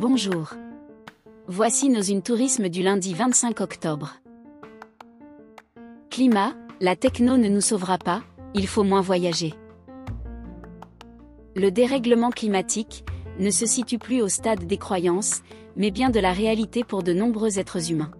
Bonjour. 0.00 0.54
Voici 1.48 1.88
nos 1.88 2.02
une 2.02 2.22
tourisme 2.22 2.68
du 2.68 2.84
lundi 2.84 3.14
25 3.14 3.60
octobre. 3.60 4.14
Climat, 6.08 6.52
la 6.80 6.94
techno 6.94 7.36
ne 7.36 7.48
nous 7.48 7.60
sauvera 7.60 7.98
pas, 7.98 8.22
il 8.54 8.68
faut 8.68 8.84
moins 8.84 9.00
voyager. 9.00 9.54
Le 11.56 11.72
dérèglement 11.72 12.30
climatique 12.30 13.04
ne 13.40 13.50
se 13.50 13.66
situe 13.66 13.98
plus 13.98 14.22
au 14.22 14.28
stade 14.28 14.68
des 14.68 14.78
croyances, 14.78 15.42
mais 15.74 15.90
bien 15.90 16.10
de 16.10 16.20
la 16.20 16.32
réalité 16.32 16.84
pour 16.84 17.02
de 17.02 17.12
nombreux 17.12 17.58
êtres 17.58 17.90
humains. 17.90 18.12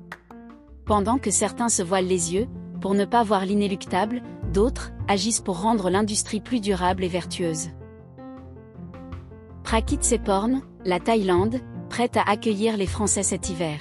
Pendant 0.84 1.18
que 1.18 1.30
certains 1.30 1.68
se 1.68 1.84
voilent 1.84 2.08
les 2.08 2.34
yeux, 2.34 2.48
pour 2.80 2.94
ne 2.94 3.04
pas 3.04 3.22
voir 3.22 3.46
l'inéluctable, 3.46 4.22
d'autres 4.52 4.90
agissent 5.06 5.42
pour 5.42 5.62
rendre 5.62 5.90
l'industrie 5.90 6.40
plus 6.40 6.58
durable 6.58 7.04
et 7.04 7.08
vertueuse. 7.08 7.68
Prakit 9.62 9.98
Seporn, 10.02 10.62
la 10.84 10.98
Thaïlande, 10.98 11.60
prête 11.98 12.16
à 12.16 12.22
accueillir 12.22 12.76
les 12.76 12.86
Français 12.86 13.24
cet 13.24 13.50
hiver. 13.50 13.80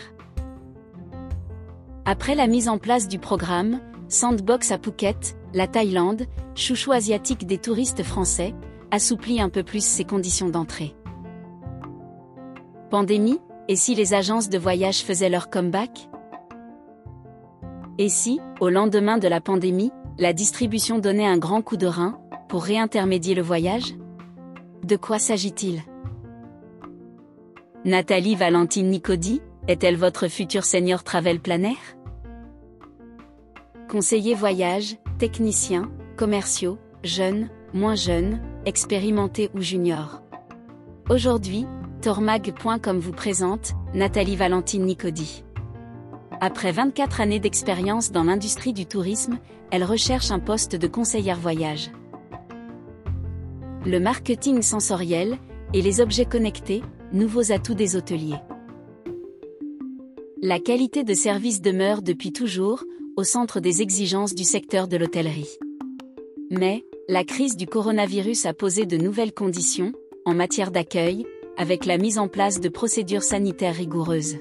Après 2.03 2.33
la 2.33 2.47
mise 2.47 2.67
en 2.67 2.79
place 2.79 3.07
du 3.07 3.19
programme 3.19 3.79
Sandbox 4.09 4.71
à 4.71 4.79
Phuket, 4.79 5.37
la 5.53 5.67
Thaïlande, 5.67 6.25
chouchou 6.55 6.93
asiatique 6.93 7.45
des 7.45 7.59
touristes 7.59 8.01
français, 8.01 8.55
assouplit 8.89 9.39
un 9.39 9.49
peu 9.49 9.61
plus 9.61 9.85
ses 9.85 10.03
conditions 10.03 10.49
d'entrée. 10.49 10.95
Pandémie, 12.89 13.39
et 13.67 13.75
si 13.75 13.93
les 13.93 14.15
agences 14.15 14.49
de 14.49 14.57
voyage 14.57 15.03
faisaient 15.03 15.29
leur 15.29 15.51
comeback? 15.51 16.09
Et 17.99 18.09
si, 18.09 18.39
au 18.59 18.69
lendemain 18.69 19.19
de 19.19 19.27
la 19.27 19.41
pandémie, 19.41 19.91
la 20.17 20.33
distribution 20.33 20.97
donnait 20.97 21.27
un 21.27 21.37
grand 21.37 21.61
coup 21.61 21.77
de 21.77 21.85
rein, 21.85 22.19
pour 22.49 22.63
réintermédier 22.63 23.35
le 23.35 23.43
voyage? 23.43 23.93
De 24.83 24.95
quoi 24.95 25.19
s'agit-il? 25.19 25.83
Nathalie 27.87 28.35
Valentine 28.35 28.89
Nicodi, 28.89 29.41
est-elle 29.69 29.95
votre 29.95 30.27
futur 30.27 30.65
senior 30.65 31.05
travel 31.05 31.39
planner? 31.39 31.77
Conseiller 33.87 34.33
voyage, 34.33 34.97
technicien, 35.19 35.89
commerciaux, 36.17 36.79
jeunes, 37.05 37.49
moins 37.73 37.95
jeunes, 37.95 38.41
expérimentés 38.65 39.49
ou 39.55 39.61
juniors. 39.61 40.21
Aujourd'hui, 41.09 41.65
Tormag.com 42.01 42.99
vous 42.99 43.13
présente 43.13 43.71
Nathalie 43.93 44.35
Valentine 44.35 44.83
Nicodi. 44.83 45.45
Après 46.41 46.73
24 46.73 47.21
années 47.21 47.39
d'expérience 47.39 48.11
dans 48.11 48.25
l'industrie 48.25 48.73
du 48.73 48.85
tourisme, 48.85 49.39
elle 49.71 49.85
recherche 49.85 50.29
un 50.29 50.39
poste 50.39 50.75
de 50.75 50.87
conseillère 50.87 51.39
voyage. 51.39 51.89
Le 53.85 54.01
marketing 54.01 54.61
sensoriel 54.61 55.37
et 55.73 55.81
les 55.81 56.01
objets 56.01 56.25
connectés, 56.25 56.83
nouveaux 57.13 57.51
atouts 57.51 57.73
des 57.73 57.95
hôteliers. 57.95 58.39
La 60.41 60.59
qualité 60.59 61.03
de 61.03 61.13
service 61.13 61.61
demeure 61.61 62.01
depuis 62.01 62.31
toujours 62.31 62.83
au 63.15 63.23
centre 63.23 63.59
des 63.59 63.81
exigences 63.81 64.35
du 64.35 64.43
secteur 64.43 64.87
de 64.87 64.97
l'hôtellerie. 64.97 65.57
Mais, 66.51 66.85
la 67.09 67.23
crise 67.23 67.57
du 67.57 67.65
coronavirus 67.65 68.45
a 68.45 68.53
posé 68.53 68.85
de 68.85 68.97
nouvelles 68.97 69.33
conditions, 69.33 69.93
en 70.25 70.33
matière 70.33 70.71
d'accueil, 70.71 71.25
avec 71.57 71.85
la 71.85 71.97
mise 71.97 72.19
en 72.19 72.27
place 72.27 72.59
de 72.59 72.69
procédures 72.69 73.23
sanitaires 73.23 73.75
rigoureuses. 73.75 74.37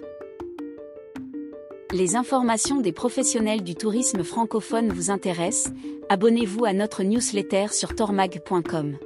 Les 1.92 2.16
informations 2.16 2.80
des 2.80 2.92
professionnels 2.92 3.62
du 3.62 3.74
tourisme 3.74 4.22
francophone 4.22 4.92
vous 4.92 5.10
intéressent, 5.10 5.72
abonnez-vous 6.08 6.64
à 6.64 6.72
notre 6.72 7.04
newsletter 7.04 7.68
sur 7.70 7.94
tormag.com. 7.94 8.98